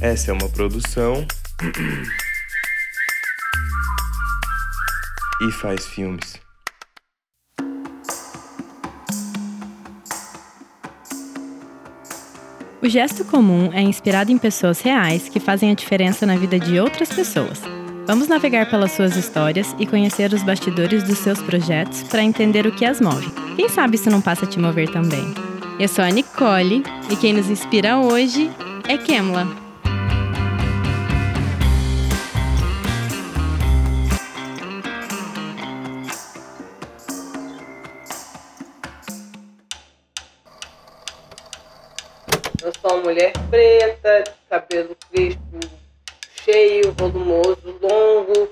[0.00, 1.26] Essa é uma produção.
[5.42, 6.38] e faz filmes.
[12.82, 16.80] O gesto comum é inspirado em pessoas reais que fazem a diferença na vida de
[16.80, 17.60] outras pessoas.
[18.06, 22.72] Vamos navegar pelas suas histórias e conhecer os bastidores dos seus projetos para entender o
[22.72, 23.30] que as move.
[23.54, 25.34] Quem sabe isso não passa a te mover também?
[25.78, 28.50] Eu sou a Nicole e quem nos inspira hoje
[28.88, 29.59] é Kemla.
[43.00, 45.40] Mulher preta, cabelo crespo,
[46.44, 48.48] cheio, volumoso, longo.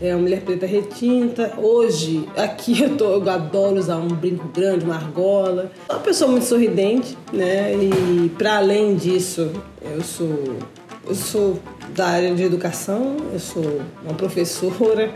[0.00, 1.54] É uma mulher preta retinta.
[1.56, 5.70] Hoje, aqui eu, tô, eu adoro usar um brinco grande, uma argola.
[5.86, 7.72] Sou uma pessoa muito sorridente, né?
[7.74, 10.58] E para além disso, eu sou
[11.04, 11.58] eu sou
[11.96, 15.12] da área de educação, eu sou uma professora,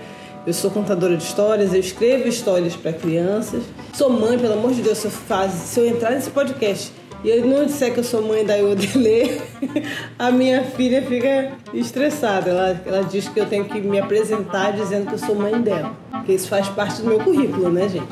[0.47, 3.62] eu sou contadora de histórias, eu escrevo histórias para crianças.
[3.92, 6.92] Sou mãe, pelo amor de Deus, se eu, faz, se eu entrar nesse podcast
[7.27, 9.42] e eu não disser que eu sou mãe da Iodele,
[10.16, 12.50] a minha filha fica estressada.
[12.50, 15.92] Ela, ela diz que eu tenho que me apresentar dizendo que eu sou mãe dela.
[16.12, 18.06] Porque isso faz parte do meu currículo, né, gente?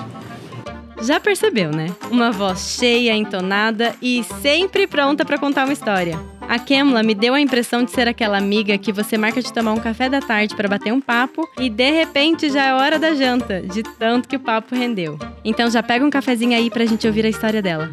[1.01, 1.95] Já percebeu, né?
[2.11, 6.19] Uma voz cheia, entonada e sempre pronta para contar uma história.
[6.41, 9.75] A Kemla me deu a impressão de ser aquela amiga que você marca de tomar
[9.75, 13.15] um café da tarde para bater um papo e de repente já é hora da
[13.15, 15.17] janta, de tanto que o papo rendeu.
[15.45, 17.92] Então já pega um cafezinho aí pra gente ouvir a história dela.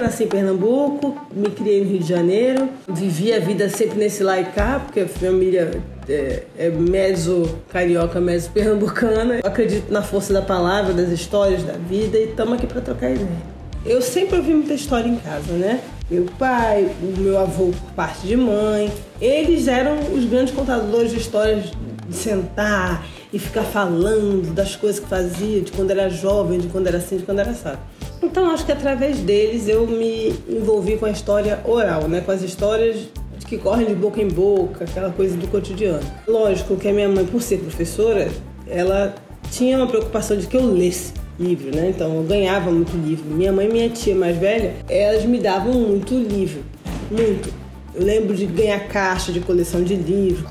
[0.00, 4.22] Nasci em Pernambuco, me criei no Rio de Janeiro, vivi a vida sempre nesse
[4.54, 9.40] cá, porque a família é, é meso carioca, meso pernambucana.
[9.42, 13.56] Acredito na força da palavra, das histórias da vida e estamos aqui para trocar ideia.
[13.86, 15.80] Eu sempre ouvi muita história em casa, né?
[16.10, 21.16] Meu pai, o meu avô por parte de mãe, eles eram os grandes contadores de
[21.16, 21.72] histórias
[22.06, 26.86] de sentar e ficar falando das coisas que fazia, de quando era jovem, de quando
[26.86, 27.78] era assim, de quando era assado.
[28.22, 32.20] Então acho que através deles eu me envolvi com a história oral, né?
[32.20, 33.08] Com as histórias
[33.46, 36.02] que correm de boca em boca, aquela coisa do cotidiano.
[36.26, 38.28] Lógico que a minha mãe, por ser professora,
[38.66, 39.14] ela
[39.50, 41.90] tinha uma preocupação de que eu lesse livro, né?
[41.90, 43.24] Então eu ganhava muito livro.
[43.26, 46.62] Minha mãe e minha tia mais velha, elas me davam muito livro,
[47.10, 47.52] muito.
[47.94, 50.46] Eu lembro de ganhar caixa de coleção de livro.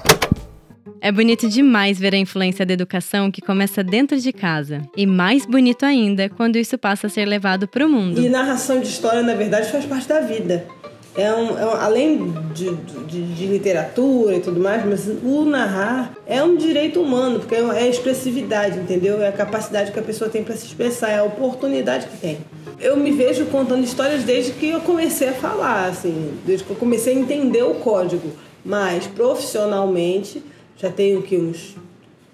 [1.06, 4.82] É bonito demais ver a influência da educação que começa dentro de casa.
[4.98, 8.20] E mais bonito ainda quando isso passa a ser levado para o mundo.
[8.20, 10.66] E narração de história, na verdade, faz parte da vida.
[11.16, 12.74] É um, é um, além de,
[13.06, 17.60] de, de, literatura e tudo mais, mas o narrar é um direito humano, porque é,
[17.60, 19.22] a expressividade, entendeu?
[19.22, 22.40] É a capacidade que a pessoa tem para se expressar, é a oportunidade que tem.
[22.80, 26.76] Eu me vejo contando histórias desde que eu comecei a falar, assim, desde que eu
[26.76, 28.32] comecei a entender o código,
[28.66, 30.42] mas profissionalmente
[30.78, 31.76] já tenho que uns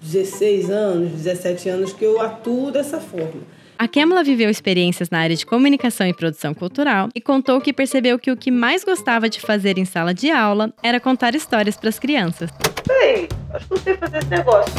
[0.00, 3.42] 16 anos, 17 anos que eu atuo dessa forma.
[3.78, 8.18] A Kemla viveu experiências na área de comunicação e produção cultural e contou que percebeu
[8.18, 11.88] que o que mais gostava de fazer em sala de aula era contar histórias para
[11.88, 12.50] as crianças.
[12.88, 14.72] Ei, acho que eu sei fazer esse negócio.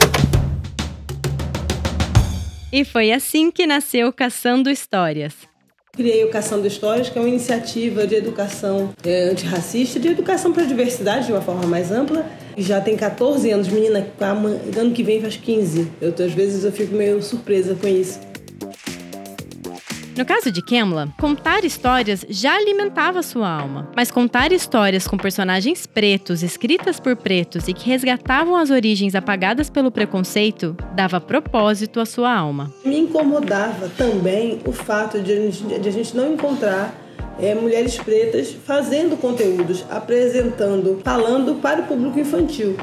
[2.71, 5.52] E foi assim que nasceu Caçando Histórias.
[5.95, 10.63] Criei o Caçando Histórias, que é uma iniciativa de educação é, antirracista, de educação para
[10.63, 12.25] a diversidade de uma forma mais ampla.
[12.57, 14.07] Já tem 14 anos, menina,
[14.75, 15.87] ano que vem faz 15.
[16.01, 18.19] Eu, às vezes eu fico meio surpresa com isso.
[20.15, 25.87] No caso de Kemla, contar histórias já alimentava sua alma, mas contar histórias com personagens
[25.87, 32.05] pretos, escritas por pretos e que resgatavam as origens apagadas pelo preconceito, dava propósito à
[32.05, 32.71] sua alma.
[32.85, 36.93] Me incomodava também o fato de a gente, não encontrar
[37.39, 42.77] é, mulheres pretas fazendo conteúdos, apresentando, falando para o público infantil,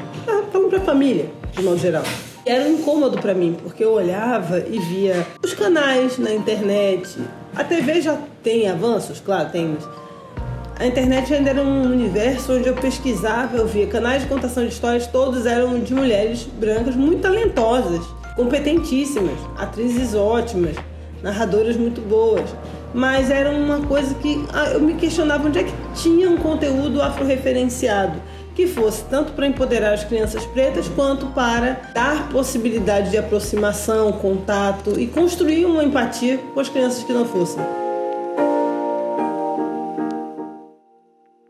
[0.51, 2.03] falando para a família, de modo geral.
[2.43, 7.19] Era um incômodo para mim, porque eu olhava e via os canais na internet.
[7.55, 9.87] A TV já tem avanços, claro, tem, mas
[10.79, 14.73] a internet ainda era um universo onde eu pesquisava, eu via canais de contação de
[14.73, 18.03] histórias, todos eram de mulheres brancas muito talentosas,
[18.35, 20.75] competentíssimas, atrizes ótimas,
[21.21, 22.49] narradoras muito boas.
[22.91, 26.99] Mas era uma coisa que ah, eu me questionava onde é que tinha um conteúdo
[27.03, 28.19] afro-referenciado
[28.55, 34.99] que fosse tanto para empoderar as crianças pretas quanto para dar possibilidade de aproximação, contato
[34.99, 37.63] e construir uma empatia com as crianças que não fossem.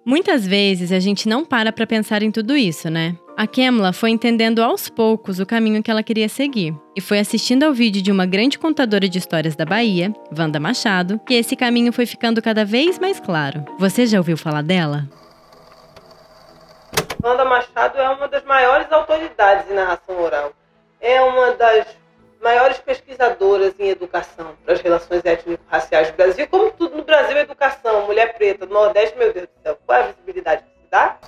[0.04, 3.16] Muitas vezes a gente não para para pensar em tudo isso, né?
[3.38, 7.64] A Kemla foi entendendo aos poucos o caminho que ela queria seguir e foi assistindo
[7.64, 11.94] ao vídeo de uma grande contadora de histórias da Bahia, Wanda Machado, que esse caminho
[11.94, 13.64] foi ficando cada vez mais claro.
[13.80, 15.08] Você já ouviu falar dela?
[17.24, 20.54] Wanda Machado é uma das maiores autoridades em narração oral.
[21.00, 21.86] É uma das
[22.42, 26.48] maiores pesquisadoras em educação para as relações étnico-raciais do Brasil.
[26.50, 30.04] Como tudo no Brasil educação, mulher preta, no Nordeste, meu Deus do céu, qual é
[30.04, 31.20] a visibilidade que se dá?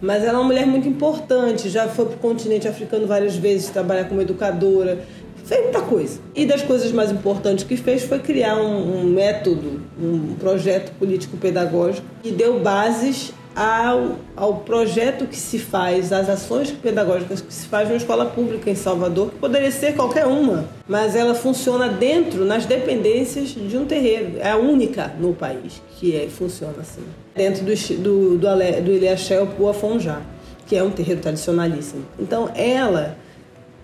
[0.00, 3.70] Mas ela é uma mulher muito importante, já foi para o continente africano várias vezes,
[3.70, 4.98] trabalha como educadora,
[5.46, 6.20] fez muita coisa.
[6.34, 12.06] E das coisas mais importantes que fez foi criar um, um método, um projeto político-pedagógico
[12.22, 17.88] que deu bases ao, ao projeto que se faz, às ações pedagógicas que se faz
[17.88, 22.66] na escola pública em Salvador, que poderia ser qualquer uma, mas ela funciona dentro, nas
[22.66, 24.38] dependências de um terreiro.
[24.40, 27.02] É a única no país que é, funciona assim.
[27.34, 30.20] Dentro do, do, do, do Ilhéachel Puafonjá,
[30.66, 32.04] que é um terreiro tradicionalíssimo.
[32.18, 33.16] Então, ela,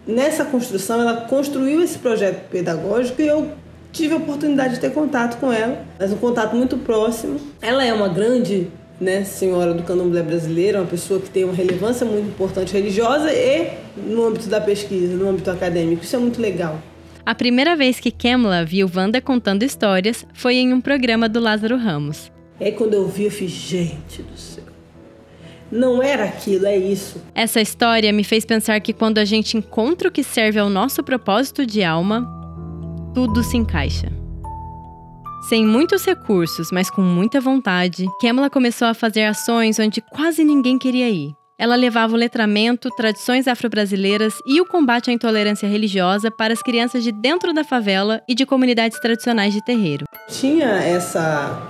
[0.06, 3.52] nessa construção, ela construiu esse projeto pedagógico e eu
[3.92, 7.40] tive a oportunidade de ter contato com ela, mas um contato muito próximo.
[7.60, 8.68] Ela é uma grande
[9.00, 13.70] né, senhora do candomblé brasileiro, uma pessoa que tem uma relevância muito importante religiosa e
[13.96, 16.04] no âmbito da pesquisa, no âmbito acadêmico.
[16.04, 16.78] Isso é muito legal.
[17.24, 21.76] A primeira vez que Kemla viu Wanda contando histórias foi em um programa do Lázaro
[21.76, 22.30] Ramos.
[22.60, 24.64] Aí quando eu vi, eu fiz, gente do céu.
[25.70, 27.22] Não era aquilo, é isso.
[27.34, 31.02] Essa história me fez pensar que quando a gente encontra o que serve ao nosso
[31.02, 32.28] propósito de alma,
[33.14, 34.19] tudo se encaixa.
[35.50, 40.78] Sem muitos recursos, mas com muita vontade, Kemla começou a fazer ações onde quase ninguém
[40.78, 41.32] queria ir.
[41.58, 47.02] Ela levava o letramento, tradições afro-brasileiras e o combate à intolerância religiosa para as crianças
[47.02, 50.04] de dentro da favela e de comunidades tradicionais de terreiro.
[50.28, 51.60] Tinha essa,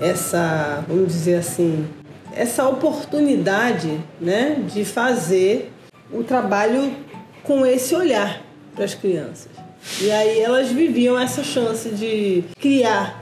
[0.00, 1.88] essa, vamos dizer assim,
[2.32, 5.72] essa oportunidade, né, de fazer
[6.12, 6.94] o trabalho
[7.42, 8.40] com esse olhar
[8.76, 9.50] para as crianças.
[10.00, 13.20] E aí elas viviam essa chance de criar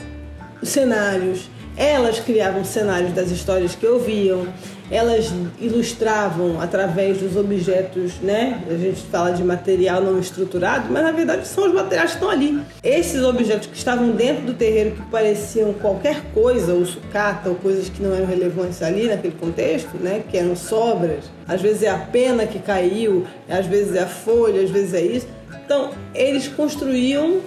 [0.62, 1.50] cenários.
[1.76, 4.46] Elas criavam cenários das histórias que ouviam,
[4.90, 8.62] elas ilustravam através dos objetos, né?
[8.70, 12.28] A gente fala de material não estruturado, mas na verdade são os materiais que estão
[12.28, 12.60] ali.
[12.84, 17.88] Esses objetos que estavam dentro do terreiro que pareciam qualquer coisa, ou sucata, ou coisas
[17.88, 20.22] que não eram relevantes ali naquele contexto, né?
[20.30, 21.24] Que eram sobras.
[21.48, 25.00] Às vezes é a pena que caiu, às vezes é a folha, às vezes é
[25.00, 25.26] isso
[25.64, 27.40] então, eles construíam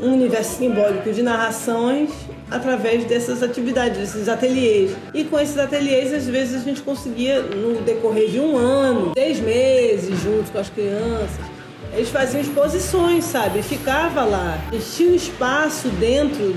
[0.00, 2.10] um universo simbólico de narrações
[2.50, 4.94] através dessas atividades, desses ateliês.
[5.14, 9.40] E com esses ateliês, às vezes, a gente conseguia, no decorrer de um ano, seis
[9.40, 11.52] meses, junto com as crianças,
[11.94, 13.62] eles faziam exposições, sabe?
[13.62, 14.58] ficava lá.
[14.72, 16.54] Eles tinham espaço dentro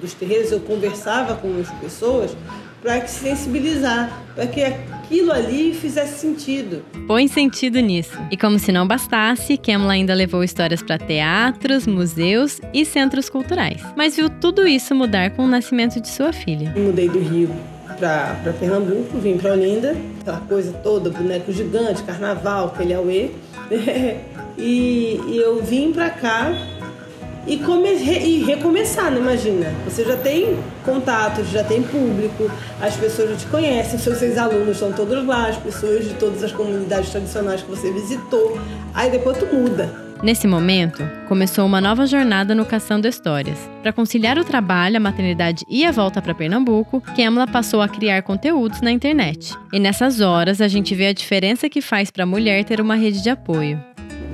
[0.00, 2.34] dos terreiros, eu conversava com as pessoas
[2.82, 6.84] para que sensibilizar, para que aquilo ali fizesse sentido.
[7.06, 8.16] Põe sentido nisso.
[8.30, 13.82] E como se não bastasse, Kemla ainda levou histórias para teatros, museus e centros culturais.
[13.96, 16.72] Mas viu tudo isso mudar com o nascimento de sua filha.
[16.76, 17.50] mudei do Rio
[17.98, 23.30] para Pernambuco, vim para Olinda, aquela coisa toda, boneco gigante, carnaval, aquele auê.
[24.56, 26.52] e, e eu vim para cá
[27.48, 29.18] e, come, e recomeçar, né?
[29.18, 29.72] Imagina.
[29.84, 32.50] Você já tem contatos, já tem público,
[32.80, 36.44] as pessoas já te conhecem, seus seis alunos estão todos lá, as pessoas de todas
[36.44, 38.58] as comunidades tradicionais que você visitou.
[38.94, 40.08] Aí depois tu muda.
[40.20, 43.70] Nesse momento, começou uma nova jornada no Caçando Histórias.
[43.82, 48.22] Para conciliar o trabalho, a maternidade e a volta para Pernambuco, Kemla passou a criar
[48.22, 49.54] conteúdos na internet.
[49.72, 52.96] E nessas horas, a gente vê a diferença que faz para a mulher ter uma
[52.96, 53.80] rede de apoio.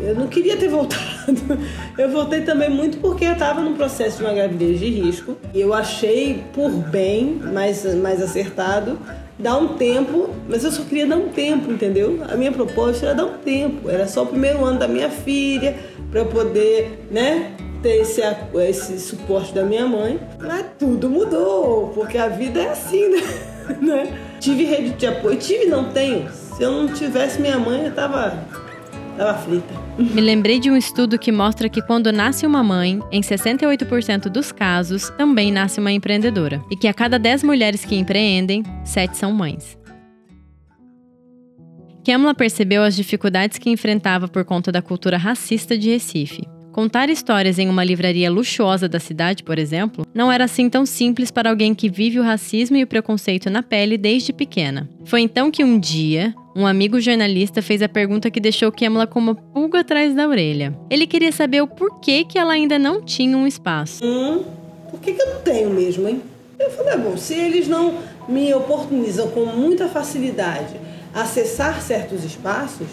[0.00, 1.02] Eu não queria ter voltado.
[1.96, 5.36] Eu voltei também muito porque eu estava num processo de uma gravidez de risco.
[5.54, 8.98] E eu achei por bem, mais, mais acertado,
[9.38, 12.20] dar um tempo, mas eu só queria dar um tempo, entendeu?
[12.28, 13.88] A minha proposta era dar um tempo.
[13.88, 15.76] Era só o primeiro ano da minha filha,
[16.10, 17.52] para eu poder, né?
[17.84, 18.22] ter esse,
[18.66, 23.20] esse suporte da minha mãe, mas tudo mudou, porque a vida é assim, né?
[23.82, 24.18] né?
[24.40, 26.30] Tive rede de apoio, tive, não tenho.
[26.32, 28.42] Se eu não tivesse minha mãe, eu tava
[29.16, 29.74] Tava aflita.
[29.98, 34.50] Me lembrei de um estudo que mostra que quando nasce uma mãe, em 68% dos
[34.50, 36.62] casos, também nasce uma empreendedora.
[36.70, 39.78] E que a cada 10 mulheres que empreendem, 7 são mães.
[42.04, 46.53] Kemla percebeu as dificuldades que enfrentava por conta da cultura racista de Recife.
[46.74, 51.30] Contar histórias em uma livraria luxuosa da cidade, por exemplo, não era assim tão simples
[51.30, 54.90] para alguém que vive o racismo e o preconceito na pele desde pequena.
[55.04, 59.20] Foi então que um dia, um amigo jornalista fez a pergunta que deixou Kemla com
[59.20, 60.76] uma pulga atrás da orelha.
[60.90, 64.04] Ele queria saber o porquê que ela ainda não tinha um espaço.
[64.04, 64.42] Hum,
[64.90, 66.20] por que, que eu não tenho mesmo, hein?
[66.58, 70.74] Eu falei, ah, bom, se eles não me oportunizam com muita facilidade
[71.14, 72.88] acessar certos espaços,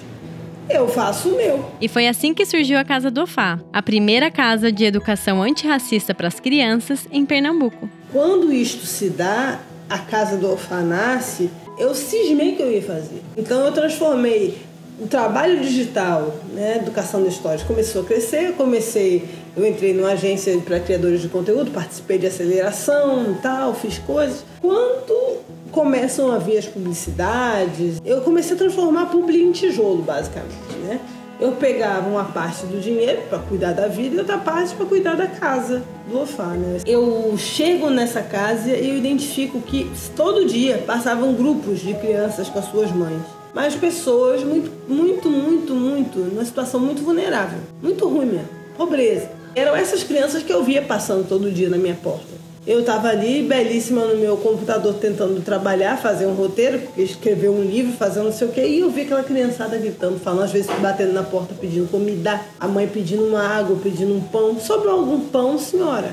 [0.73, 1.65] eu faço o meu.
[1.79, 6.13] E foi assim que surgiu a Casa do Ofá, a primeira casa de educação antirracista
[6.13, 7.89] para as crianças em Pernambuco.
[8.11, 9.59] Quando isto se dá,
[9.89, 13.21] a Casa do Ofá nasce, eu cismei que eu ia fazer.
[13.37, 14.57] Então eu transformei
[15.01, 20.11] o trabalho digital, né, educação da história, começou a crescer, eu comecei, eu entrei numa
[20.11, 24.45] agência para criadores de conteúdo, participei de aceleração e tal, fiz coisas.
[24.61, 25.39] Quando
[25.71, 30.99] começam a vir as publicidades, eu comecei a transformar publi em tijolo, basicamente, né?
[31.39, 35.15] Eu pegava uma parte do dinheiro para cuidar da vida e outra parte para cuidar
[35.15, 36.79] da casa do Ofá, né?
[36.85, 42.59] Eu chego nessa casa e eu identifico que todo dia passavam grupos de crianças com
[42.59, 43.21] as suas mães
[43.53, 49.40] mas pessoas muito, muito, muito, muito, numa situação muito vulnerável, muito ruim mesmo, pobreza.
[49.55, 52.41] Eram essas crianças que eu via passando todo dia na minha porta.
[52.65, 57.91] Eu estava ali, belíssima, no meu computador, tentando trabalhar, fazer um roteiro, escrever um livro,
[57.93, 61.11] fazer não sei o quê, e eu vi aquela criançada gritando, falando, às vezes batendo
[61.11, 64.59] na porta pedindo comida, a mãe pedindo uma água, pedindo um pão.
[64.59, 66.11] Sobrou algum pão, senhora?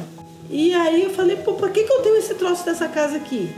[0.50, 3.50] E aí eu falei, pô, por que, que eu tenho esse troço dessa casa aqui?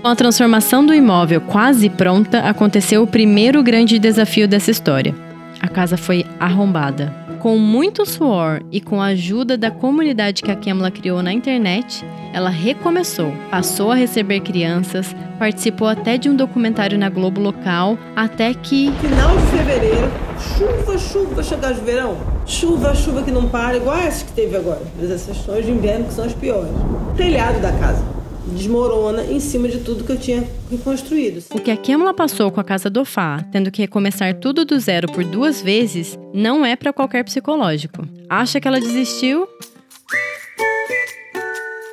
[0.00, 5.12] Com a transformação do imóvel quase pronta, aconteceu o primeiro grande desafio dessa história.
[5.60, 7.19] A casa foi arrombada.
[7.40, 12.04] Com muito suor e com a ajuda da comunidade que a Kemla criou na internet,
[12.34, 18.52] ela recomeçou, passou a receber crianças, participou até de um documentário na Globo local, até
[18.52, 18.92] que.
[19.00, 20.12] Final de fevereiro,
[20.58, 22.14] chuva, chuva, chegar de verão.
[22.44, 24.82] Chuva, chuva que não para, igual essa que teve agora.
[25.02, 26.70] As sessões de inverno que são as piores.
[27.16, 31.42] Telhado da casa desmorona em cima de tudo que eu tinha reconstruído.
[31.52, 34.78] O que a Kemla passou com a casa do Fá, tendo que recomeçar tudo do
[34.78, 38.06] zero por duas vezes, não é para qualquer psicológico.
[38.28, 39.48] Acha que ela desistiu?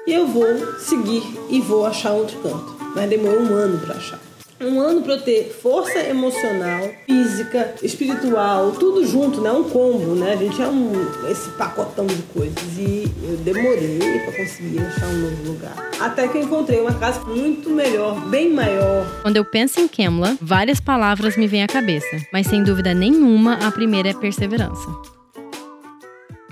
[0.07, 0.45] Eu vou
[0.79, 2.77] seguir e vou achar outro canto.
[2.95, 4.26] Mas demorou um ano para achar
[4.59, 9.51] um ano para eu ter força emocional, física, espiritual, tudo junto, né?
[9.51, 10.33] Um combo, né?
[10.33, 10.91] A gente é um,
[11.29, 12.57] esse pacotão de coisas.
[12.77, 15.91] E eu demorei para conseguir achar um novo lugar.
[15.99, 19.05] Até que eu encontrei uma casa muito melhor, bem maior.
[19.21, 22.17] Quando eu penso em Kemla, várias palavras me vêm à cabeça.
[22.33, 24.87] Mas sem dúvida nenhuma, a primeira é perseverança.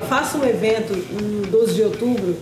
[0.07, 2.37] Faço um evento em 12 de outubro,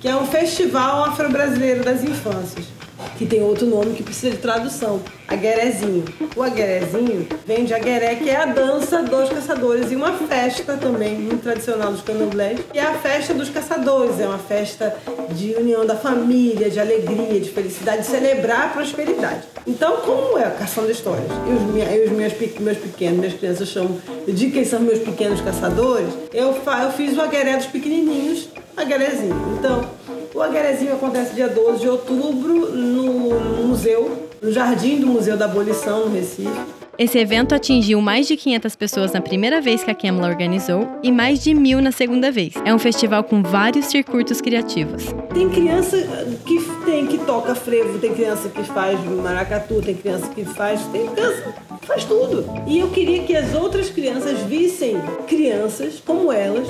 [0.00, 2.77] que é um festival afro-brasileiro das infâncias
[3.18, 6.04] que tem outro nome que precisa de tradução, aguerezinho.
[6.36, 11.18] O aguerezinho vem de agueré, que é a dança dos caçadores, e uma festa também
[11.18, 14.20] muito tradicional dos candomblés, que é a festa dos caçadores.
[14.20, 14.96] É uma festa
[15.30, 19.42] de união da família, de alegria, de felicidade, de celebrar a prosperidade.
[19.66, 20.48] Então, como é?
[20.50, 21.26] Caçando histórias.
[21.48, 23.98] E os, minha, e os meus, meus pequenos, minhas crianças chamam
[24.28, 29.34] de quem são meus pequenos caçadores, eu, eu fiz o agueré dos pequenininhos, aguerezinho.
[29.58, 29.90] Então,
[30.34, 36.06] o Aguerezinho acontece dia 12 de outubro no museu, no Jardim do Museu da Abolição,
[36.06, 36.78] no Recife.
[36.98, 41.12] Esse evento atingiu mais de 500 pessoas na primeira vez que a Kemla organizou e
[41.12, 42.54] mais de mil na segunda vez.
[42.64, 45.04] É um festival com vários circuitos criativos.
[45.32, 45.96] Tem criança
[46.44, 51.06] que tem que toca frevo, tem criança que faz maracatu, tem criança que faz, tem
[51.06, 52.44] criança que faz tudo.
[52.66, 54.96] E eu queria que as outras crianças vissem
[55.28, 56.66] crianças como elas,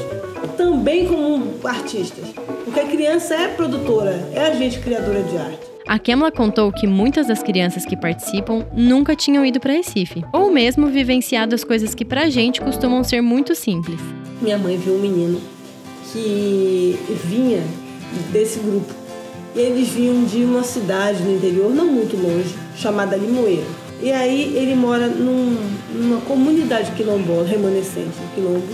[0.59, 2.27] também como artistas.
[2.79, 5.59] Porque a criança é produtora, é agente criadora de arte.
[5.89, 10.49] A Kemla contou que muitas das crianças que participam nunca tinham ido para Recife, ou
[10.49, 13.99] mesmo vivenciado as coisas que pra gente costumam ser muito simples.
[14.41, 15.41] Minha mãe viu um menino
[16.13, 17.65] que vinha
[18.31, 18.95] desse grupo.
[19.57, 23.67] E eles vinham de uma cidade no interior, não muito longe, chamada Limoeiro.
[24.01, 25.57] E aí ele mora num,
[25.93, 28.69] numa comunidade quilombola, remanescente do quilombo,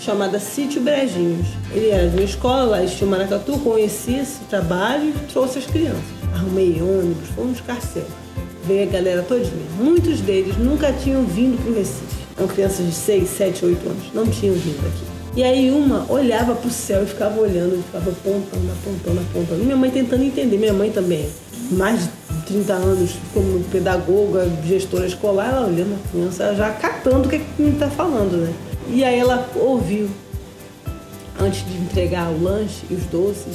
[0.00, 1.48] chamada Sítio Brejinhos.
[1.72, 6.80] Ele era de uma escola tinham Maracatu, conhecia esse trabalho e trouxe as crianças arrumei
[6.80, 8.04] ônibus, fomos carcel.
[8.66, 9.66] Veio a galera todinha.
[9.78, 12.26] Muitos deles nunca tinham vindo para o Recife.
[12.36, 14.04] Eram crianças de 6, 7, 8 anos.
[14.14, 15.04] Não tinham vindo aqui.
[15.36, 19.64] E aí uma olhava para o céu e ficava olhando, ficava apontando, apontando, apontando.
[19.64, 20.58] Minha mãe tentando entender.
[20.58, 21.28] Minha mãe também,
[21.70, 22.10] mais de
[22.46, 27.62] 30 anos como pedagoga, gestora escolar, ela olhando a criança, já catando o que, que
[27.62, 28.52] me está falando, né?
[28.90, 30.08] E aí ela ouviu,
[31.38, 33.54] antes de entregar o lanche e os doces,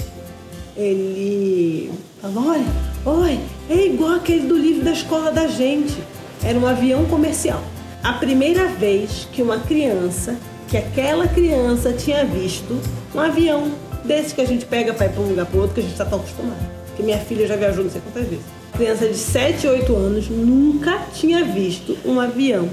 [0.78, 2.66] ele falou: olha,
[3.06, 5.98] olha, é igual aquele do livro da escola da gente.
[6.44, 7.64] Era um avião comercial.
[8.04, 10.38] A primeira vez que uma criança,
[10.68, 12.78] que aquela criança tinha visto
[13.16, 13.72] um avião
[14.04, 15.94] desse que a gente pega para ir para um lugar para outro, que a gente
[15.94, 16.70] está tão acostumado.
[16.96, 18.46] Que minha filha já viajou não sei quantas vezes.
[18.74, 22.70] Criança de 7, 8 anos nunca tinha visto um avião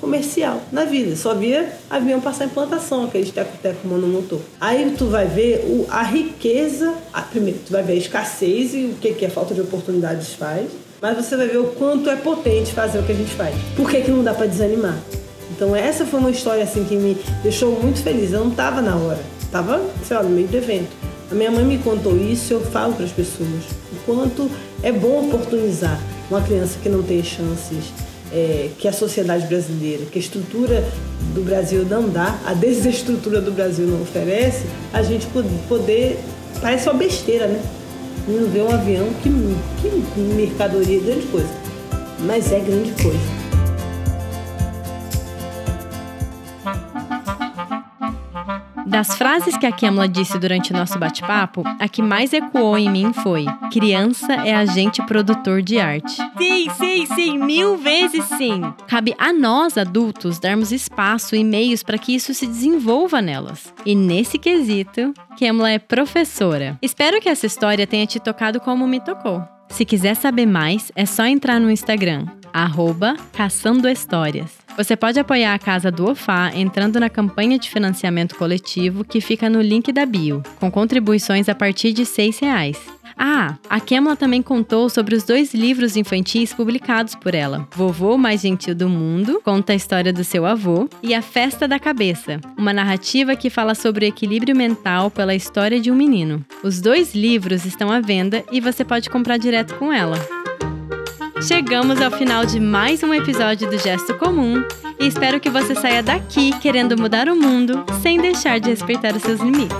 [0.00, 1.14] comercial na vida.
[1.16, 4.40] Só via avião passar em plantação, aquele teco-teco monomotor.
[4.60, 8.86] Aí tu vai ver o, a riqueza, a, primeiro tu vai ver a escassez e
[8.86, 10.70] o que, que a falta de oportunidades faz.
[11.00, 13.54] mas você vai ver o quanto é potente fazer o que a gente faz.
[13.76, 14.98] Por que, que não dá para desanimar?
[15.50, 18.32] Então essa foi uma história assim que me deixou muito feliz.
[18.32, 20.90] Eu não estava na hora, estava, sei lá, no meio do evento.
[21.30, 23.48] A minha mãe me contou isso eu falo para as pessoas
[23.92, 24.50] o quanto
[24.82, 27.92] é bom oportunizar uma criança que não tem chances,
[28.32, 30.84] é, que a sociedade brasileira, que a estrutura
[31.34, 35.26] do Brasil não dá, a desestrutura do Brasil não oferece, a gente
[35.68, 36.18] poder.
[36.60, 37.62] Parece uma besteira, né?
[38.28, 39.30] Não ver um avião que,
[39.80, 41.50] que mercadoria é grande coisa.
[42.20, 43.39] Mas é grande coisa.
[48.90, 53.12] Das frases que a Kemla disse durante nosso bate-papo, a que mais ecoou em mim
[53.12, 56.16] foi: criança é agente produtor de arte.
[56.36, 58.60] Sim, sim, sim, mil vezes sim.
[58.88, 63.72] Cabe a nós, adultos, darmos espaço e meios para que isso se desenvolva nelas.
[63.86, 66.76] E nesse quesito, Kemla é professora.
[66.82, 69.40] Espero que essa história tenha te tocado como me tocou.
[69.68, 74.59] Se quiser saber mais, é só entrar no Instagram, arroba Caçando Histórias.
[74.76, 79.50] Você pode apoiar a Casa do Ofá entrando na campanha de financiamento coletivo que fica
[79.50, 83.00] no link da bio, com contribuições a partir de R$ reais.
[83.22, 88.40] Ah, a Kemla também contou sobre os dois livros infantis publicados por ela: Vovô Mais
[88.40, 92.72] Gentil do Mundo, conta a história do seu avô, e A Festa da Cabeça, uma
[92.72, 96.42] narrativa que fala sobre o equilíbrio mental pela história de um menino.
[96.64, 100.39] Os dois livros estão à venda e você pode comprar direto com ela.
[101.42, 104.62] Chegamos ao final de mais um episódio do Gesto Comum
[104.98, 109.22] e espero que você saia daqui querendo mudar o mundo sem deixar de respeitar os
[109.22, 109.76] seus limites.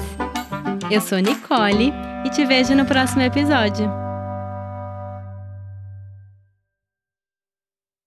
[0.90, 1.92] Eu sou Nicole
[2.24, 4.09] e te vejo no próximo episódio.